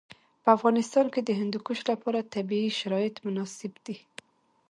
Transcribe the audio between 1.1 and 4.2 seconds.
کې د هندوکش لپاره طبیعي شرایط مناسب دي.